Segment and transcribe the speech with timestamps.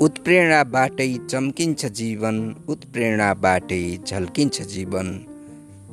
[0.00, 5.18] उत्प्रेरणाबाटै चम्किन्छ जीवन उत्प्रेरणाबाटै झल्किन्छ जीवन।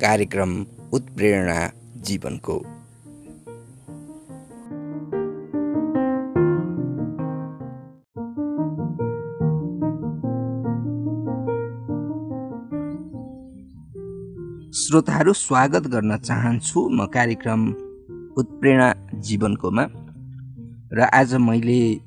[0.02, 1.68] कार्यक्रम उत्प्रेरणा
[2.06, 2.58] जीवनको।
[14.74, 17.72] श्रोताहरू स्वागत गर्न चाहन्छु म कार्यक्रम
[18.38, 19.86] उत्प्रेरणा जीवनकोमा।
[20.92, 22.05] र आज मैले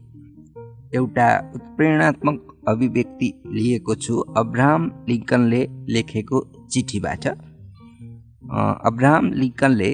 [0.96, 2.36] एउटा उत्प्रेरणात्मक
[2.68, 5.62] अभिव्यक्ति लिएको छु। अब्राहम लिङ्कनले
[5.94, 6.38] लेखेको
[6.72, 7.24] चिठीबाट।
[8.88, 9.90] अब्राहम लिङ्कनले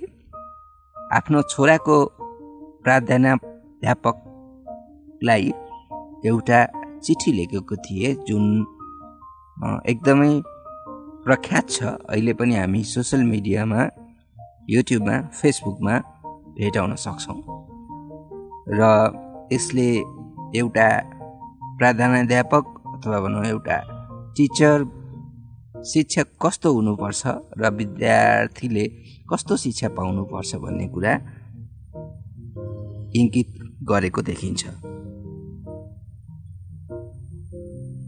[0.97, 1.97] आफ्नो छोराको
[2.84, 3.84] प्राध्यापकलाई
[6.30, 6.61] एउटा
[7.05, 8.45] चिठी लेखेको थिए जुन
[9.91, 10.33] एकदमै
[11.25, 11.79] प्रख्यात छ।
[12.11, 13.81] अहिले पनि हामी सोसियल मिडियामा
[14.70, 15.95] युट्युबमा फेसबुकमा
[16.56, 17.39] भेटाउन सक्छौँ।
[18.79, 18.81] र
[19.53, 19.89] यसले
[20.57, 20.89] एउटा
[21.78, 23.78] प्राध्यापक अथवा भनौँ एउटा
[24.37, 24.84] टिचर
[25.92, 27.23] शिक्षक कस्तो हुनुपर्छ
[27.59, 28.84] र विद्यार्थीले
[29.31, 31.12] कस्तो शिक्षा पाउनुपर्छ भन्ने कुरा
[33.20, 33.48] इङ्कित
[33.91, 34.62] गरेको देखिन्छ।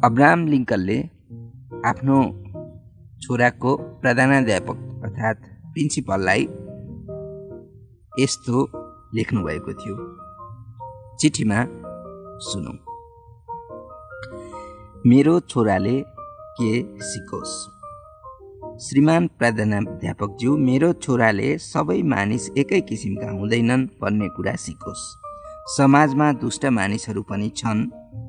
[0.07, 0.99] अब्राहम लिङ्कनले
[1.91, 2.19] आफ्नो
[3.23, 3.71] छोराको
[4.03, 5.41] प्रधानाध्यापक अर्थात्
[5.73, 6.43] प्रिन्सिपललाई
[8.21, 8.57] यस्तो
[9.17, 9.97] लेख्नुभएको थियो।
[11.21, 11.59] चिठीमा
[12.39, 12.73] सुनौ।
[15.07, 16.01] मेरो छोराले
[16.61, 17.69] के सिकोस्?
[18.85, 25.17] श्रीमान प्रधानाध्यापकज्यू मेरो छोराले सबै मानिस एकै किसिमका हुँदैनन् भन्ने कुरा सिकोस्।
[25.77, 27.87] समाजमा दुष्ट मानिसहरू पनि छन्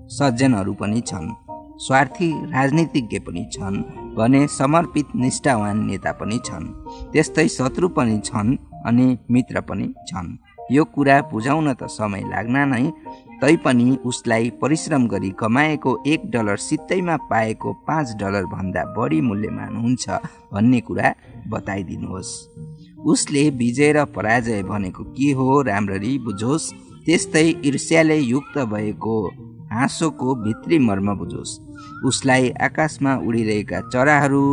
[0.09, 1.33] सज्जनहरू पनि छन्
[1.77, 3.83] स्वार्थी राजनीतिज्ञ पनि छन्
[4.15, 6.73] भने समर्पित निष्ठावान नेता पनि छन्
[7.11, 10.37] त्यस्तै शत्रु पनि छन् अनि मित्र पनि छन्।
[10.71, 12.83] यो कुरा बुझाउन त समय लाग्न नै
[13.41, 20.09] तैपनि उसलाई परिश्रम गरी कमाएको एक डलर सित्तैमा पाएको पाँच डलरभन्दा बढी मूल्यमान हुन्छ
[20.53, 21.13] भन्ने कुरा
[21.49, 22.31] बताइदिनुहोस्।
[23.05, 26.71] उसले विजय र पराजय भनेको के हो राम्ररी बुझोस्
[27.05, 29.17] त्यस्तै ईर्ष्याले युक्त भएको
[29.71, 31.59] हाँसोको भित्री मर्म बुझोस्।
[32.05, 34.43] उसलाई आकाशमा उडिरहेका चराहरू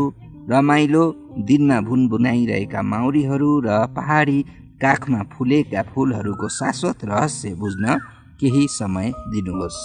[0.50, 1.04] रमाइलो
[1.40, 4.38] दिनमा भुनभुनाइरहेका माउरीहरू र पहाडी
[4.80, 7.94] काखमा फुलेका फुलहरूको शाश्वत रहस्य बुझ्न
[8.40, 9.78] केही समय दिनुहोस्।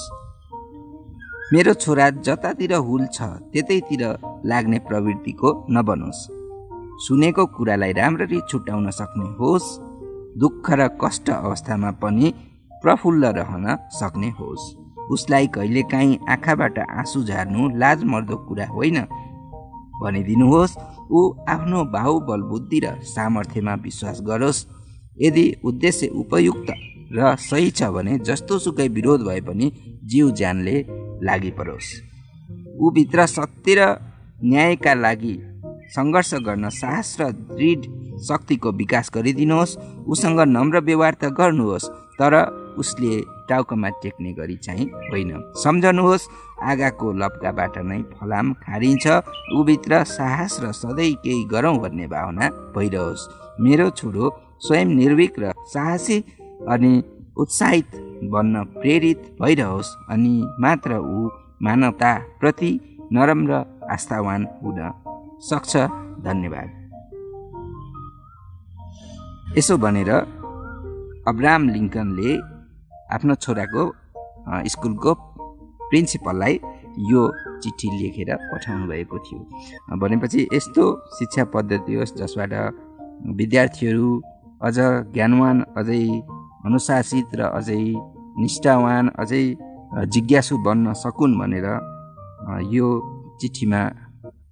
[1.53, 3.21] मेरो छोरा जतातिर हुल छ
[3.53, 4.03] त्यतैतिर
[4.45, 6.21] लाग्ने प्रवृत्तिको नबनोस्।
[7.05, 9.69] सुनेको कुरालाई राम्ररी छुट्याउन सक्ने होस्
[10.39, 12.33] दुःख र कष्ट अवस्थामा पनि
[12.83, 14.73] प्रफुल्ल रहन सक्ने होस्।
[15.11, 18.97] उसलाई कहिलेकाहीँ आँखाबाट आँसु झार्नु लाज मर्दो कुरा होइन
[20.01, 20.77] भनिदिनुहोस्
[21.11, 21.19] ऊ
[21.49, 24.65] आफ्नो बाहुबल बुद्धि र सामर्थ्यमा विश्वास गरोस्।
[25.19, 26.69] यदि उद्देश्य उपयुक्त
[27.11, 29.71] र सही छ भने जस्तो सुकै विरोध भए पनि
[30.05, 30.75] जीव ज्यानले
[31.23, 31.89] लागि परोस्।
[32.79, 33.81] ऊभित्र सत्य र
[34.43, 35.35] न्यायका लागि
[35.95, 37.81] सङ्घर्ष गर्न साहस र दृढ
[38.27, 42.33] शक्तिको विकास गरिदिनुहोस् उसँग नम्र व्यवहार त गर्नुहोस् तर
[42.79, 43.13] उसले
[43.49, 45.31] टाउकोमा टेक्ने गरी चाहिँ होइन।
[45.63, 46.29] सम्झनुहोस्
[46.61, 49.05] आगाको लप्काबाट नै फलाम खारिन्छ
[49.59, 53.27] ऊभित्र साहस र सधैँ केही गरौँ भन्ने भावना भइरहोस्।
[53.59, 54.25] मेरो छोरो
[54.61, 56.17] स्वयं निर्विक र साहसी
[56.69, 56.93] अनि
[57.37, 57.89] उत्साहित
[58.31, 61.29] बन्न प्रेरित भइरहोस् अनि मात्र ऊ
[61.63, 62.71] मानवता प्रति
[63.13, 63.53] नरम र
[63.91, 64.79] आस्थावान हुन
[65.41, 65.73] सक्छ।
[66.25, 66.67] धन्यवाद।
[69.57, 70.11] यसो भनेर
[71.27, 72.31] अब्राम लिङ्कनले
[73.15, 73.83] आफ्नो छोराको
[74.73, 75.13] स्कुलको
[75.89, 76.59] प्रिन्सिपललाई
[77.11, 77.21] यो
[77.63, 79.39] चिठी लेखेर पठाउनु भएको थियो।
[79.97, 80.83] भनेपछि यस्तो
[81.17, 82.53] शिक्षा पद्धति होस् जसबाट
[83.39, 84.09] विद्यार्थीहरू
[84.61, 84.77] अझ
[85.13, 86.03] ज्ञानवान अझै
[86.65, 87.81] अनुशासित र अझै
[88.39, 89.43] निष्ठावान अझै
[90.13, 91.67] जिज्ञासु बन्न सकुन् भनेर
[92.69, 92.87] यो
[93.39, 93.81] चिठीमा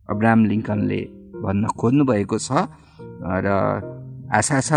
[0.09, 1.01] अब्राम लिङ्कनले
[1.43, 2.49] भन्न खोज्नु भएको छ
[3.37, 3.47] र
[4.31, 4.71] आशा छ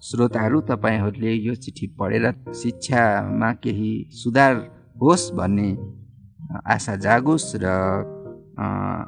[0.00, 4.54] श्रोताहरू तपाईँहरूले यो चिठी पढेर शिक्षामा केही सुधार
[4.96, 5.68] होस् भन्ने
[6.66, 7.66] आशा जागोस् र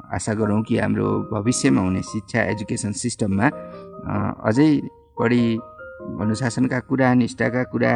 [0.09, 3.47] आशा गरौँ कि हाम्रो भविष्यमा हुने शिक्षा एजुकेसन सिस्टममा
[4.41, 4.69] अझै
[5.17, 5.57] बढी
[6.21, 7.93] अनुशासनका कुरा निष्ठाका कुरा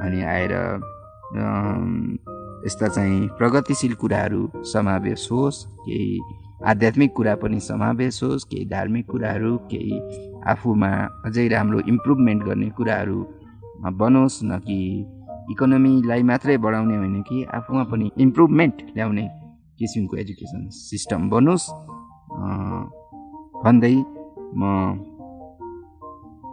[0.00, 0.52] अनि आएर
[2.66, 6.20] यस्ता चाहिँ प्रगतिशील कुराहरू समावेश होस् केही
[6.66, 10.00] आध्यात्मिक कुरा पनि समावेश होस् केही धार्मिक कुराहरू केही
[10.46, 10.90] आफूमा
[11.24, 14.78] अझै राम्रो इम्प्रुभमेन्ट गर्ने कुराहरूमा बनोस् न कि
[15.50, 19.28] इकोनोमीलाई मात्रै बढाउने होइन कि आफूमा पनि इम्प्रुभमेन्ट ल्याउने
[19.78, 21.70] किसिमको एजुकेसन सिस्टम बनोस्।
[23.64, 23.96] भन्दै
[24.56, 25.13] म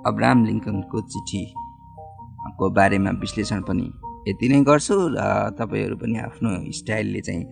[0.07, 3.88] अब्राम लिङ्कनको चिठीको बारेमा विश्लेषण पनि
[4.27, 5.19] यति नै गर्छु र
[5.59, 7.44] तपाईँहरू पनि आफ्नो स्टाइलले चाहिँ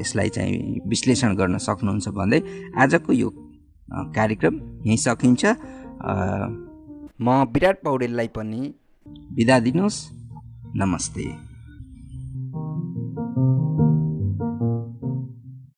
[0.00, 2.40] यसलाई चाहिँ विश्लेषण गर्न सक्नुहुन्छ भन्दै
[2.76, 3.28] आजको यो
[4.16, 4.54] कार्यक्रम
[4.86, 5.42] यहीँ सकिन्छ।
[7.22, 8.60] म विराट पौडेललाई पनि
[9.32, 9.98] बिदा दिनुहोस्।
[10.76, 11.51] नमस्ते।